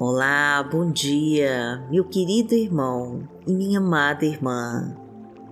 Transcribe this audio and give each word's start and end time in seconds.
Olá, 0.00 0.62
bom 0.62 0.92
dia, 0.92 1.84
meu 1.90 2.04
querido 2.04 2.54
irmão 2.54 3.28
e 3.44 3.52
minha 3.52 3.80
amada 3.80 4.24
irmã. 4.24 4.96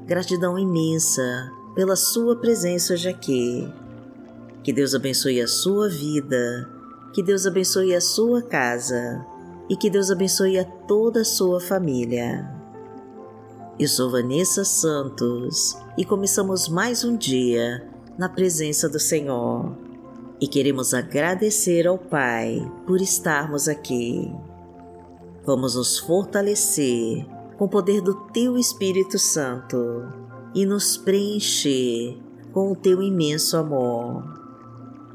Gratidão 0.07 0.57
imensa 0.57 1.50
pela 1.75 1.96
sua 1.96 2.37
presença 2.37 2.93
hoje 2.93 3.09
aqui. 3.09 3.69
Que 4.62 4.73
Deus 4.73 4.95
abençoe 4.95 5.41
a 5.41 5.48
sua 5.48 5.88
vida, 5.88 6.70
que 7.12 7.24
Deus 7.24 7.45
abençoe 7.45 7.93
a 7.93 8.01
sua 8.01 8.41
casa 8.41 9.27
e 9.69 9.77
que 9.77 9.91
Deus 9.91 10.12
abençoe 10.12 10.60
a 10.60 10.65
toda 10.65 11.23
a 11.23 11.24
sua 11.24 11.59
família. 11.59 12.48
Eu 13.77 13.88
sou 13.88 14.12
Vanessa 14.12 14.65
Santos 14.65 15.77
e 15.98 16.05
começamos 16.05 16.69
mais 16.69 17.02
um 17.02 17.16
dia 17.16 17.84
na 18.16 18.28
presença 18.28 18.88
do 18.88 19.01
Senhor 19.01 19.85
e 20.40 20.46
queremos 20.46 20.92
agradecer 20.92 21.86
ao 21.86 21.96
Pai 21.96 22.60
por 22.86 23.00
estarmos 23.00 23.68
aqui. 23.68 24.30
Vamos 25.45 25.74
nos 25.74 25.98
fortalecer 25.98 27.24
com 27.56 27.64
o 27.64 27.68
poder 27.68 28.02
do 28.02 28.14
Teu 28.32 28.59
Espírito 28.59 29.18
Santo 29.18 30.12
e 30.54 30.66
nos 30.66 30.96
preencher 30.96 32.18
com 32.52 32.70
o 32.70 32.76
Teu 32.76 33.02
imenso 33.02 33.56
amor. 33.56 34.24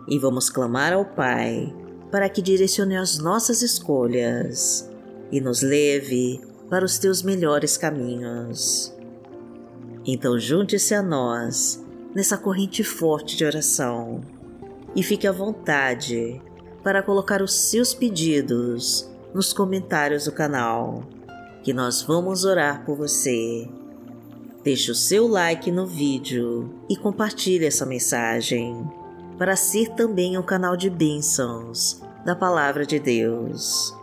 E 0.08 0.18
vamos 0.18 0.50
clamar 0.50 0.94
ao 0.94 1.06
Pai 1.06 1.74
para 2.10 2.28
que 2.28 2.42
direcione 2.42 2.98
as 2.98 3.20
nossas 3.20 3.62
escolhas 3.62 4.90
e 5.32 5.40
nos 5.40 5.62
leve 5.62 6.42
para 6.70 6.84
os 6.84 6.98
Teus 6.98 7.22
melhores 7.22 7.78
caminhos. 7.78 8.92
Então, 10.04 10.40
junte-se 10.40 10.96
a 10.96 11.04
nós 11.04 11.84
nessa 12.16 12.38
corrente 12.38 12.84
forte 12.84 13.38
de 13.38 13.46
oração 13.46 14.22
e 14.96 15.04
fique 15.04 15.28
à 15.28 15.32
vontade 15.32 16.42
para 16.84 17.04
colocar 17.04 17.42
os 17.42 17.54
seus 17.54 17.94
pedidos 17.94 19.10
nos 19.34 19.54
comentários 19.54 20.26
do 20.26 20.32
canal, 20.32 21.04
que 21.64 21.74
nós 21.74 22.02
vamos 22.02 22.44
orar 22.44 22.86
por 22.86 22.98
você. 22.98 23.68
Deixe 24.64 24.92
o 24.92 24.96
seu 24.96 25.28
like 25.28 25.72
no 25.72 25.86
vídeo 25.86 26.74
e 26.90 26.96
compartilhe 26.96 27.66
essa 27.66 27.86
mensagem 27.86 28.86
para 29.38 29.56
ser 29.56 29.90
também 29.96 30.38
um 30.38 30.44
canal 30.44 30.76
de 30.76 30.90
bênçãos 30.90 32.02
da 32.26 32.36
Palavra 32.36 32.86
de 32.86 33.00
Deus. 33.00 33.96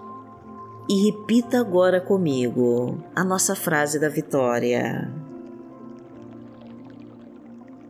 E 0.88 1.04
repita 1.04 1.60
agora 1.60 2.00
comigo 2.00 2.98
a 3.14 3.22
nossa 3.22 3.54
frase 3.54 4.00
da 4.00 4.08
vitória. 4.08 5.12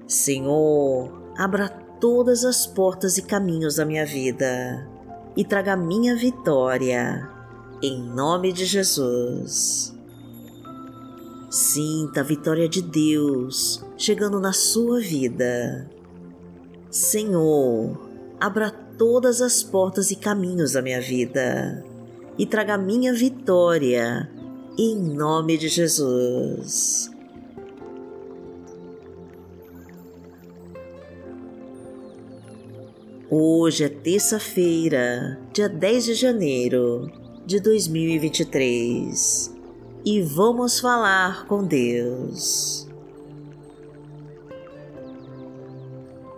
Senhor, 0.07 1.11
abra 1.39 1.88
todas 2.01 2.45
as 2.45 2.67
portas 2.67 3.19
e 3.19 3.23
caminhos 3.23 3.77
da 3.77 3.85
minha 3.85 4.07
vida 4.07 4.89
e 5.37 5.45
traga 5.45 5.77
minha 5.77 6.17
vitória, 6.17 7.29
em 7.83 8.01
nome 8.01 8.53
de 8.53 8.65
Jesus. 8.65 9.95
Sinta 11.51 12.21
a 12.21 12.25
vitória 12.25 12.69
de 12.69 12.83
Deus 12.83 13.85
chegando 13.97 14.41
na 14.41 14.53
sua 14.53 15.01
vida. 15.01 15.89
Senhor, 16.91 17.99
abra 18.41 18.71
todas 18.71 19.41
as 19.41 19.63
portas 19.63 20.11
e 20.11 20.17
caminhos 20.17 20.73
da 20.73 20.83
minha 20.83 21.01
vida 21.01 21.85
e 22.39 22.47
traga 22.47 22.79
minha 22.79 23.13
vitória, 23.13 24.31
em 24.79 24.97
nome 24.97 25.59
de 25.59 25.69
Jesus. 25.69 27.11
Hoje 33.31 33.85
é 33.85 33.91
terça-feira, 33.91 35.39
dia 35.53 35.69
10 35.69 36.05
de 36.07 36.15
janeiro 36.15 37.13
de 37.45 37.61
2023 37.61 39.55
e 40.03 40.23
vamos 40.23 40.81
falar 40.81 41.47
com 41.47 41.63
Deus. 41.63 42.89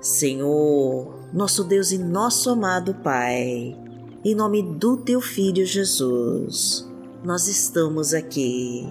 Senhor, 0.01 1.15
nosso 1.33 1.63
Deus 1.63 1.93
e 1.93 1.99
nosso 1.99 2.51
amado 2.51 2.93
Pai, 2.93 3.79
em 4.25 4.35
nome 4.35 4.61
do 4.61 4.97
Teu 4.97 5.21
Filho 5.21 5.65
Jesus, 5.65 6.91
nós 7.23 7.47
estamos 7.47 8.13
aqui 8.13 8.85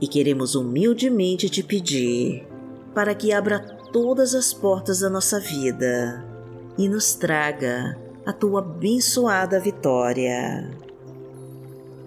e 0.00 0.08
queremos 0.08 0.54
humildemente 0.54 1.50
te 1.50 1.62
pedir 1.62 2.48
para 2.94 3.14
que 3.14 3.34
abra 3.34 3.60
todas 3.92 4.34
as 4.34 4.54
portas 4.54 5.00
da 5.00 5.10
nossa 5.10 5.38
vida 5.38 6.31
e 6.78 6.88
nos 6.88 7.14
traga 7.14 7.98
a 8.24 8.32
tua 8.32 8.60
abençoada 8.60 9.60
vitória. 9.60 10.70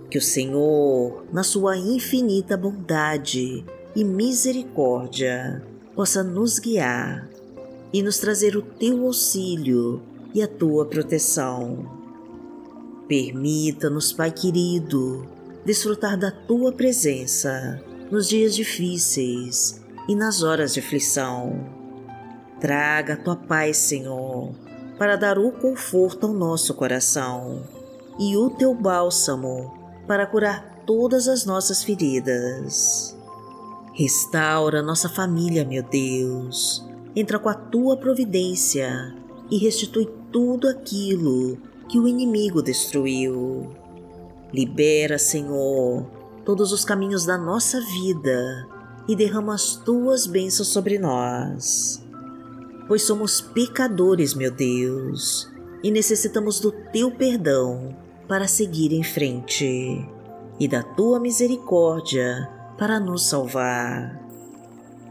Que 0.10 0.18
o 0.18 0.22
Senhor, 0.22 1.26
na 1.32 1.44
sua 1.44 1.78
infinita 1.78 2.56
bondade 2.56 3.66
e 3.96 4.04
misericórdia, 4.04 5.62
possa 5.94 6.24
nos 6.24 6.60
guiar 6.60 7.30
e 7.92 8.02
nos 8.02 8.18
trazer 8.18 8.56
o 8.56 8.62
teu 8.62 9.06
auxílio 9.06 10.02
e 10.34 10.42
a 10.42 10.48
tua 10.48 10.86
proteção. 10.86 11.86
Permita-nos, 13.08 14.12
Pai 14.12 14.32
querido, 14.32 15.28
desfrutar 15.66 16.18
da 16.18 16.32
tua 16.32 16.72
presença 16.72 17.82
nos 18.12 18.28
dias 18.28 18.56
difíceis 18.56 19.82
e 20.08 20.16
nas 20.16 20.44
horas 20.44 20.74
de 20.74 20.80
aflição 20.80 21.75
Traga 22.60 23.16
a 23.16 23.18
tua 23.18 23.36
paz, 23.36 23.78
Senhor, 23.78 24.52
para 24.98 25.18
dar 25.18 25.38
o 25.38 25.52
conforto 25.52 26.28
ao 26.28 26.34
nosso 26.34 26.74
coração 26.74 27.64
e 28.18 28.38
o 28.38 28.50
teu 28.50 28.74
bálsamo 28.74 29.74
para 30.08 30.26
curar 30.26 30.84
todas 30.86 31.28
as 31.28 31.46
nossas 31.46 31.84
feridas. 31.84 33.16
Restaura 33.94 34.82
nossa 34.82 35.10
família, 35.10 35.66
meu 35.66 35.84
Deus. 35.84 36.86
Entra 37.14 37.38
com 37.38 37.50
a 37.50 37.54
tua 37.54 37.98
providência 37.98 39.14
e 39.52 39.58
restitui 39.58 40.10
tudo 40.32 40.70
aquilo 40.70 41.58
que 41.90 42.00
o 42.00 42.08
inimigo 42.08 42.62
destruiu. 42.62 43.70
Libera, 44.54 45.18
Senhor, 45.18 46.06
todos 46.46 46.72
os 46.72 46.86
caminhos 46.86 47.26
da 47.26 47.38
nossa 47.38 47.82
vida 47.82 48.66
e 49.10 49.16
derrama 49.16 49.54
as 49.54 49.76
tuas 49.76 50.26
bênçãos 50.26 50.70
sobre 50.70 50.98
nós 50.98 52.05
pois 52.88 53.04
somos 53.04 53.42
pecadores, 53.42 54.34
meu 54.34 54.52
Deus, 54.52 55.52
e 55.84 55.92
necessitamos 55.92 56.60
do 56.60 56.72
teu 56.72 57.12
perdão 57.12 57.96
para 58.28 58.48
seguir 58.48 58.92
em 58.92 59.04
frente 59.04 60.08
e 60.60 60.68
da 60.68 60.82
tua 60.82 61.20
misericórdia 61.20 62.50
para 62.78 63.00
nos 63.00 63.28
salvar. 63.28 64.22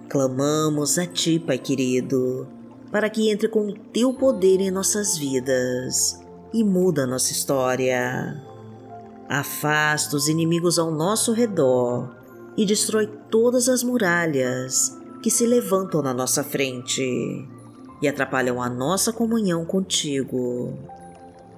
Clamamos 0.08 0.98
a 0.98 1.06
ti, 1.06 1.38
Pai 1.38 1.58
querido, 1.58 2.46
para 2.90 3.10
que 3.10 3.30
entre 3.30 3.48
com 3.48 3.68
o 3.68 3.72
teu 3.72 4.12
poder 4.14 4.60
em 4.60 4.70
nossas 4.70 5.16
vidas 5.16 6.20
e 6.52 6.62
muda 6.62 7.06
nossa 7.06 7.32
história. 7.32 8.42
Afasta 9.28 10.16
os 10.16 10.28
inimigos 10.28 10.78
ao 10.78 10.90
nosso 10.90 11.32
redor 11.32 12.14
e 12.56 12.64
destrói 12.64 13.06
todas 13.30 13.68
as 13.68 13.82
muralhas 13.82 14.96
que 15.22 15.30
se 15.30 15.46
levantam 15.46 16.02
na 16.02 16.12
nossa 16.12 16.44
frente 16.44 17.48
e 18.04 18.08
atrapalham 18.08 18.60
a 18.62 18.68
nossa 18.68 19.12
comunhão 19.12 19.64
contigo. 19.64 20.74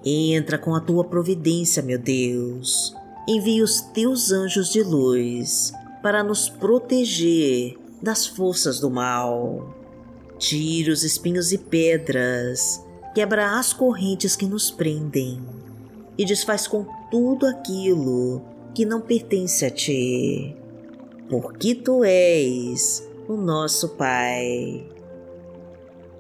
Entra 0.05 0.57
com 0.57 0.75
a 0.75 0.81
tua 0.81 1.05
providência, 1.05 1.83
meu 1.83 1.99
Deus. 1.99 2.95
Envia 3.29 3.65
os 3.65 3.81
teus 3.81 4.31
anjos 4.31 4.71
de 4.71 4.83
luz 4.83 5.73
para 6.03 6.23
nos 6.23 6.49
proteger 6.49 7.77
das 8.01 8.27
forças 8.27 8.79
do 8.79 8.89
mal. 8.89 9.75
Tira 10.39 10.93
os 10.93 11.03
espinhos 11.03 11.51
e 11.51 11.59
pedras, 11.59 12.81
quebra 13.13 13.59
as 13.59 13.73
correntes 13.73 14.37
que 14.37 14.47
nos 14.47 14.71
prendem 14.71 15.41
e 16.17 16.25
desfaz 16.25 16.69
com 16.69 16.87
tudo 17.11 17.47
aquilo 17.47 18.43
que 18.73 18.85
não 18.85 19.01
pertence 19.01 19.65
a 19.65 19.71
ti, 19.71 20.55
porque 21.29 21.75
tu 21.75 22.05
és 22.05 23.05
o 23.27 23.37
nosso 23.37 23.89
Pai. 23.97 24.96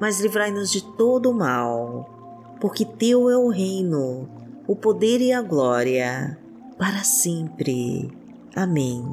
mas 0.00 0.20
livrai-nos 0.20 0.70
de 0.70 0.82
todo 0.96 1.30
o 1.30 1.34
mal, 1.34 2.10
porque 2.60 2.84
Teu 2.84 3.28
é 3.30 3.36
o 3.36 3.48
reino, 3.48 4.28
o 4.66 4.74
poder 4.74 5.20
e 5.20 5.32
a 5.32 5.42
glória, 5.42 6.38
para 6.78 7.04
sempre. 7.04 8.10
Amém. 8.54 9.04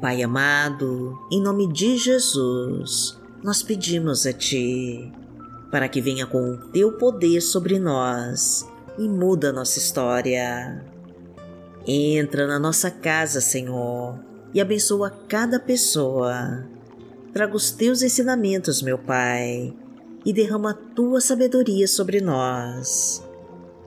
Pai 0.00 0.22
amado, 0.22 1.18
em 1.30 1.42
nome 1.42 1.70
de 1.70 1.98
Jesus, 1.98 3.18
nós 3.42 3.62
pedimos 3.62 4.26
a 4.26 4.32
Ti, 4.32 5.12
para 5.70 5.88
que 5.88 6.00
venha 6.00 6.26
com 6.26 6.52
o 6.52 6.56
Teu 6.70 6.92
poder 6.96 7.42
sobre 7.42 7.78
nós 7.78 8.66
e 8.98 9.08
muda 9.08 9.52
nossa 9.52 9.78
história. 9.78 10.84
Entra 11.86 12.46
na 12.46 12.58
nossa 12.58 12.90
casa, 12.90 13.40
Senhor, 13.40 14.18
e 14.52 14.60
abençoa 14.60 15.10
cada 15.28 15.58
pessoa. 15.58 16.64
Traga 17.32 17.54
os 17.54 17.70
Teus 17.70 18.02
ensinamentos, 18.02 18.82
meu 18.82 18.98
Pai, 18.98 19.72
e 20.24 20.32
derrama 20.32 20.70
a 20.70 20.74
tua 20.74 21.20
sabedoria 21.20 21.86
sobre 21.86 22.20
nós. 22.20 23.22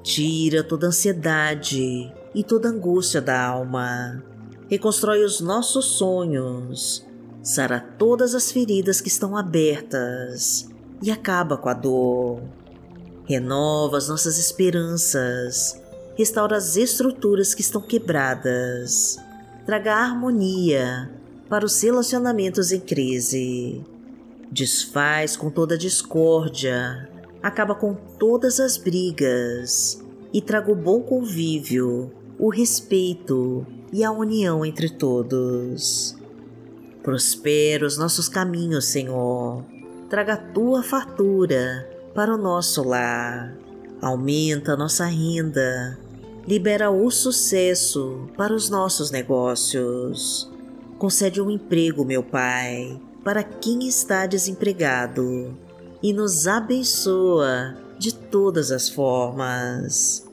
Tira 0.02 0.64
toda 0.64 0.88
ansiedade 0.88 2.12
e 2.34 2.44
toda 2.44 2.70
angústia 2.70 3.22
da 3.22 3.46
alma. 3.46 4.24
Reconstrói 4.70 5.24
os 5.24 5.40
nossos 5.40 5.86
sonhos. 5.86 7.06
Sara 7.42 7.80
todas 7.80 8.34
as 8.34 8.52
feridas 8.52 9.02
que 9.02 9.10
estão 9.10 9.36
abertas 9.36 10.70
e 11.02 11.12
acaba 11.12 11.58
com 11.58 11.68
a 11.68 11.74
dor. 11.74 12.42
Renova 13.26 13.98
as 13.98 14.08
nossas 14.08 14.38
esperanças. 14.38 15.82
Restaura 16.18 16.58
as 16.58 16.78
estruturas 16.78 17.54
que 17.54 17.62
estão 17.62 17.82
quebradas. 17.82 19.18
Traga 19.66 19.96
harmonia 19.96 21.12
para 21.50 21.66
os 21.66 21.82
relacionamentos 21.82 22.72
em 22.72 22.80
crise 22.80 23.84
desfaz 24.54 25.36
com 25.36 25.50
toda 25.50 25.76
discórdia, 25.76 27.10
acaba 27.42 27.74
com 27.74 27.96
todas 27.96 28.60
as 28.60 28.78
brigas 28.78 30.00
e 30.32 30.40
traga 30.42 30.72
o 30.72 30.76
bom 30.76 31.02
convívio, 31.02 32.12
o 32.38 32.50
respeito 32.50 33.66
e 33.92 34.04
a 34.04 34.12
união 34.12 34.64
entre 34.64 34.90
todos. 34.90 36.16
Prospera 37.02 37.86
os 37.86 37.98
nossos 37.98 38.30
caminhos, 38.30 38.86
Senhor. 38.86 39.66
Traga 40.10 40.34
a 40.34 40.38
tua 40.38 40.84
fartura 40.84 41.90
para 42.14 42.34
o 42.34 42.38
nosso 42.38 42.84
lar. 42.84 43.56
Aumenta 44.00 44.74
a 44.74 44.78
nossa 44.78 45.06
renda. 45.06 45.98
Libera 46.48 46.92
o 46.92 47.10
sucesso 47.10 48.28
para 48.38 48.54
os 48.54 48.70
nossos 48.70 49.12
negócios. 49.12 50.52
Concede 50.98 51.42
um 51.42 51.50
emprego, 51.50 52.04
meu 52.06 52.24
Pai 52.24 53.00
para 53.24 53.42
quem 53.42 53.88
está 53.88 54.26
desempregado 54.26 55.58
e 56.02 56.12
nos 56.12 56.46
abençoa 56.46 57.76
de 57.98 58.14
todas 58.14 58.70
as 58.70 58.90
formas. 58.90 60.28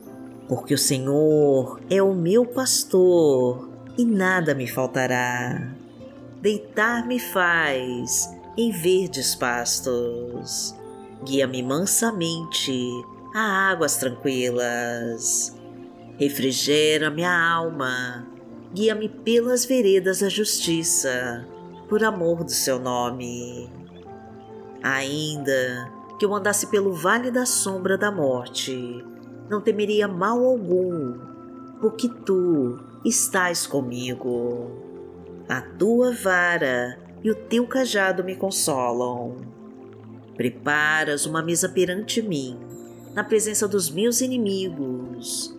Porque 0.48 0.74
o 0.74 0.78
Senhor 0.78 1.80
é 1.88 2.02
o 2.02 2.12
meu 2.12 2.44
pastor 2.44 3.70
e 3.96 4.04
nada 4.04 4.54
me 4.54 4.66
faltará. 4.66 5.72
Deitar-me 6.42 7.20
faz 7.20 8.28
em 8.56 8.72
verdes 8.72 9.36
pastos. 9.36 10.74
Guia-me 11.24 11.62
mansamente 11.62 12.82
a 13.32 13.70
águas 13.70 13.96
tranquilas. 13.98 15.59
Refrigera 16.20 17.10
minha 17.10 17.32
alma. 17.32 18.26
Guia-me 18.74 19.08
pelas 19.08 19.64
veredas 19.64 20.20
da 20.20 20.28
justiça 20.28 21.48
por 21.88 22.04
amor 22.04 22.44
do 22.44 22.50
seu 22.50 22.78
nome. 22.78 23.72
Ainda 24.82 25.90
que 26.18 26.26
eu 26.26 26.34
andasse 26.34 26.66
pelo 26.66 26.92
vale 26.92 27.30
da 27.30 27.46
sombra 27.46 27.96
da 27.96 28.12
morte, 28.12 29.02
não 29.48 29.62
temeria 29.62 30.06
mal 30.06 30.44
algum, 30.44 31.18
porque 31.80 32.06
tu 32.06 32.78
estás 33.02 33.66
comigo. 33.66 34.70
A 35.48 35.62
tua 35.62 36.12
vara 36.12 36.98
e 37.24 37.30
o 37.30 37.34
teu 37.34 37.66
cajado 37.66 38.22
me 38.22 38.36
consolam. 38.36 39.36
Preparas 40.36 41.24
uma 41.24 41.42
mesa 41.42 41.66
perante 41.66 42.20
mim, 42.20 42.58
na 43.14 43.24
presença 43.24 43.66
dos 43.66 43.90
meus 43.90 44.20
inimigos. 44.20 45.58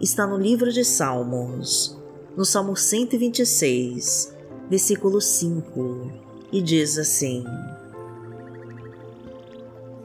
está 0.00 0.26
no 0.26 0.36
livro 0.36 0.72
de 0.72 0.84
Salmos, 0.84 1.98
no 2.36 2.44
Salmo 2.44 2.76
126, 2.76 4.34
versículo 4.70 5.20
5 5.20 6.28
e 6.52 6.62
diz 6.62 6.98
assim: 6.98 7.44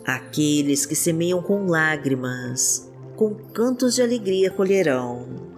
Aqueles 0.06 0.86
que 0.86 0.96
semeiam 0.96 1.42
com 1.42 1.66
lágrimas, 1.66 2.90
com 3.16 3.34
cantos 3.34 3.96
de 3.96 4.02
alegria 4.02 4.52
colherão. 4.52 5.54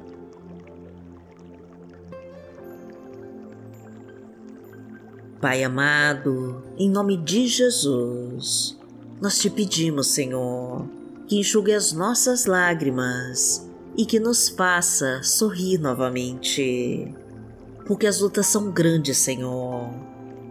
Pai 5.42 5.64
amado, 5.64 6.64
em 6.78 6.90
nome 6.90 7.18
de 7.18 7.48
Jesus, 7.48 8.78
nós 9.22 9.38
te 9.38 9.50
pedimos, 9.50 10.08
Senhor, 10.08 10.88
que 11.28 11.38
enxugue 11.38 11.72
as 11.72 11.94
nossas 11.94 12.46
lágrimas 12.46 13.65
e 13.98 14.06
que 14.06 14.20
nos 14.20 14.50
faça 14.50 15.22
sorrir 15.24 15.78
novamente. 15.78 17.14
Porque 17.86 18.08
as 18.08 18.20
lutas 18.20 18.48
são 18.48 18.72
grandes, 18.72 19.18
Senhor 19.18 19.90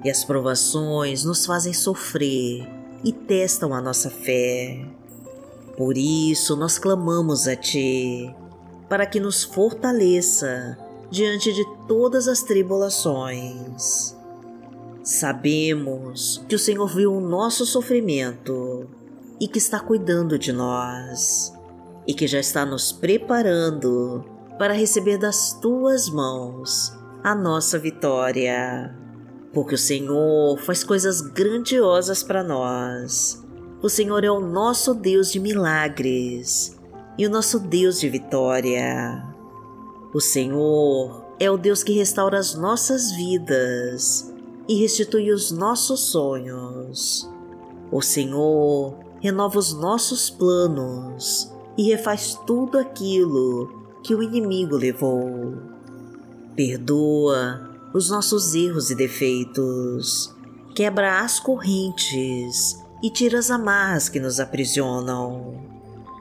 e 0.04 0.10
as 0.10 0.22
provações 0.22 1.24
nos 1.24 1.46
fazem 1.46 1.72
sofrer 1.72 2.68
e 3.02 3.10
testam 3.10 3.72
a 3.72 3.80
nossa 3.80 4.10
fé. 4.10 4.86
Por 5.78 5.96
isso 5.96 6.54
nós 6.54 6.78
clamamos 6.78 7.48
a 7.48 7.56
Ti, 7.56 8.32
para 8.86 9.06
que 9.06 9.18
nos 9.18 9.42
fortaleça 9.42 10.78
diante 11.10 11.52
de 11.52 11.64
todas 11.88 12.28
as 12.28 12.42
tribulações. 12.42 14.14
Sabemos 15.02 16.44
que 16.48 16.54
o 16.54 16.58
Senhor 16.58 16.86
viu 16.86 17.14
o 17.14 17.20
nosso 17.20 17.64
sofrimento 17.64 18.86
e 19.40 19.48
que 19.48 19.58
está 19.58 19.80
cuidando 19.80 20.38
de 20.38 20.52
nós 20.52 21.52
e 22.06 22.14
que 22.14 22.26
já 22.26 22.40
está 22.40 22.64
nos 22.64 22.92
preparando 22.92 24.25
para 24.58 24.75
receber 24.75 25.18
das 25.18 25.52
tuas 25.54 26.08
mãos 26.08 26.92
a 27.23 27.34
nossa 27.34 27.78
vitória 27.78 29.04
porque 29.54 29.76
o 29.76 29.78
Senhor 29.78 30.58
faz 30.58 30.82
coisas 30.82 31.20
grandiosas 31.20 32.23
para 32.23 32.42
nós. 32.42 33.42
O 33.80 33.88
Senhor 33.88 34.25
é 34.25 34.30
o 34.30 34.40
nosso 34.40 34.92
Deus 34.92 35.30
de 35.30 35.38
milagres 35.38 36.76
e 37.16 37.25
o 37.25 37.30
nosso 37.30 37.61
Deus 37.61 38.00
de 38.00 38.08
vitória. 38.08 39.25
O 40.12 40.20
Senhor 40.20 41.25
é 41.38 41.50
o 41.50 41.56
Deus 41.56 41.82
que 41.82 41.92
restaura 41.92 42.38
as 42.38 42.54
nossas 42.54 43.12
vidas 43.12 44.32
e 44.68 44.75
restitui 44.80 45.30
os 45.30 45.52
nossos 45.52 46.00
sonhos. 46.00 47.30
O 47.92 48.02
Senhor 48.02 48.96
renova 49.20 49.58
os 49.58 49.73
nossos 49.73 50.28
planos 50.30 51.53
e 51.76 51.90
refaz 51.90 52.38
tudo 52.47 52.78
aquilo 52.78 53.85
que 54.02 54.14
o 54.14 54.23
inimigo 54.23 54.76
levou. 54.76 55.54
Perdoa 56.54 57.71
os 57.93 58.11
nossos 58.11 58.54
erros 58.54 58.90
e 58.90 58.95
defeitos, 58.95 60.35
quebra 60.75 61.21
as 61.21 61.40
correntes 61.40 62.78
e 63.02 63.11
tira 63.11 63.38
as 63.38 63.50
amarras 63.50 64.09
que 64.09 64.21
nos 64.21 64.40
aprisionam. 64.40 65.62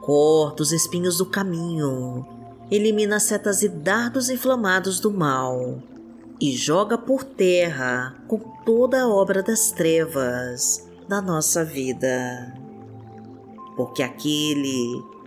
Corta 0.00 0.62
os 0.62 0.72
espinhos 0.72 1.18
do 1.18 1.26
caminho, 1.26 2.26
elimina 2.70 3.16
as 3.16 3.24
setas 3.24 3.62
e 3.62 3.68
dardos 3.68 4.28
inflamados 4.28 5.00
do 5.00 5.10
mal 5.10 5.82
e 6.40 6.52
joga 6.52 6.98
por 6.98 7.24
terra 7.24 8.16
com 8.28 8.38
toda 8.64 9.02
a 9.02 9.08
obra 9.08 9.42
das 9.42 9.70
trevas 9.70 10.86
da 11.08 11.22
nossa 11.22 11.64
vida. 11.64 12.54
Porque 13.76 14.02
aquele 14.02 15.02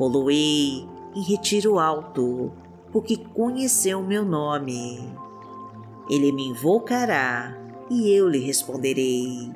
Poloei 0.00 0.88
em 1.14 1.20
retiro 1.20 1.78
alto, 1.78 2.50
porque 2.90 3.18
conheceu 3.18 4.02
meu 4.02 4.24
nome. 4.24 4.98
Ele 6.08 6.32
me 6.32 6.48
invocará 6.48 7.54
e 7.90 8.10
eu 8.10 8.26
lhe 8.26 8.38
responderei. 8.38 9.52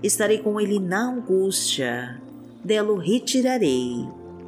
Estarei 0.00 0.38
com 0.38 0.60
ele 0.60 0.78
na 0.78 1.10
angústia, 1.10 2.22
dela 2.62 2.92
o 2.92 2.98
retirarei 2.98 4.06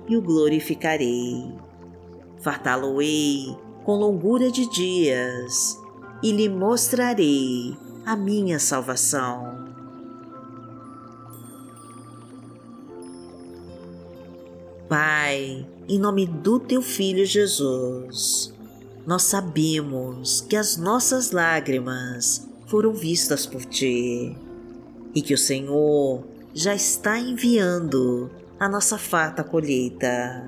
e 0.09 0.17
o 0.17 0.23
glorificarei. 0.23 1.53
Fartá-lo-ei 2.41 3.57
com 3.83 3.97
longura 3.97 4.49
de 4.49 4.71
dias 4.71 5.77
e 6.23 6.31
lhe 6.31 6.49
mostrarei 6.49 7.77
a 8.07 8.15
minha 8.15 8.61
salvação. 8.61 9.62
Pai, 14.93 15.67
em 15.89 15.99
nome 15.99 16.27
do 16.27 16.61
teu 16.61 16.83
Filho 16.83 17.25
Jesus, 17.25 18.53
nós 19.07 19.23
sabemos 19.23 20.43
que 20.43 20.55
as 20.55 20.77
nossas 20.77 21.31
lágrimas 21.31 22.47
foram 22.67 22.93
vistas 22.93 23.47
por 23.47 23.65
ti 23.65 24.37
e 25.15 25.23
que 25.23 25.33
o 25.33 25.39
Senhor 25.39 26.23
já 26.53 26.75
está 26.75 27.19
enviando 27.19 28.31
a 28.61 28.69
nossa 28.69 28.99
farta 28.99 29.43
colheita. 29.43 30.47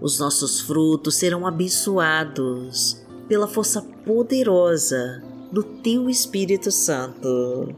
Os 0.00 0.20
nossos 0.20 0.60
frutos 0.60 1.16
serão 1.16 1.44
abençoados 1.44 3.04
pela 3.26 3.48
força 3.48 3.82
poderosa 3.82 5.20
do 5.50 5.64
Teu 5.64 6.08
Espírito 6.08 6.70
Santo, 6.70 7.74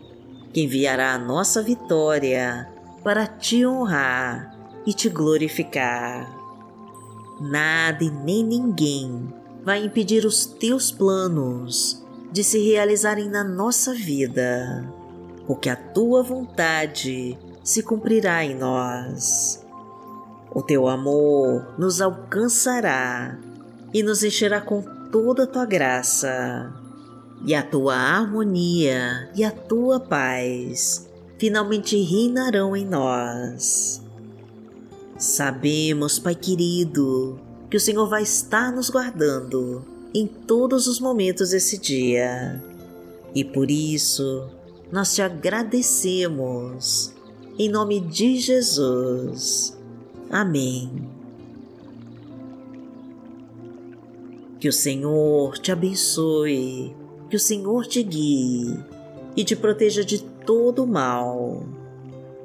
que 0.53 0.65
enviará 0.65 1.15
a 1.15 1.19
nossa 1.19 1.63
vitória 1.63 2.71
para 3.03 3.27
te 3.27 3.65
honrar 3.65 4.58
e 4.89 4.95
te 4.95 5.11
glorificar. 5.11 6.35
Nada 7.39 8.03
e 8.03 8.11
nem 8.11 8.43
ninguém 8.43 9.29
vai 9.63 9.85
impedir 9.85 10.25
os 10.25 10.47
teus 10.47 10.91
planos 10.91 12.03
de 12.33 12.43
se 12.43 12.59
realizarem 12.59 13.29
na 13.29 13.45
nossa 13.45 13.93
vida, 13.93 14.91
porque 15.47 15.69
a 15.69 15.77
tua 15.77 16.23
vontade 16.23 17.37
se 17.63 17.83
cumprirá 17.83 18.43
em 18.43 18.55
nós. 18.55 19.63
O 20.55 20.63
teu 20.63 20.89
amor 20.89 21.75
nos 21.79 22.01
alcançará 22.01 23.39
e 23.93 24.03
nos 24.03 24.25
encherá 24.25 24.59
com 24.59 24.83
toda 25.13 25.45
a 25.45 25.47
tua 25.47 25.67
graça, 25.67 26.73
e 27.45 27.55
a 27.55 27.63
tua 27.63 27.95
harmonia 27.95 29.31
e 29.37 29.45
a 29.45 29.51
tua 29.51 30.01
paz 30.01 31.07
finalmente 31.37 32.03
reinarão 32.03 32.75
em 32.75 32.87
nós. 32.87 34.08
Sabemos, 35.19 36.21
Pai 36.21 36.37
querido, 36.37 37.41
que 37.69 37.77
o 37.77 37.81
Senhor 37.81 38.09
vai 38.09 38.23
estar 38.23 38.71
nos 38.71 38.89
guardando 38.89 39.85
em 40.15 40.29
todos 40.29 40.87
os 40.87 41.01
momentos 41.01 41.51
desse 41.51 41.77
dia. 41.77 42.63
E 43.35 43.43
por 43.43 43.69
isso, 43.69 44.49
nós 44.93 45.13
te 45.17 45.21
agradecemos. 45.21 47.13
Em 47.59 47.69
nome 47.69 47.99
de 47.99 48.39
Jesus. 48.39 49.77
Amém. 50.31 50.89
Que 54.61 54.69
o 54.69 54.73
Senhor 54.73 55.59
te 55.59 55.73
abençoe, 55.73 56.95
que 57.29 57.35
o 57.35 57.41
Senhor 57.41 57.87
te 57.89 58.05
guie 58.05 58.79
e 59.37 59.43
te 59.43 59.57
proteja 59.57 60.05
de 60.05 60.21
todo 60.47 60.87
mal 60.87 61.65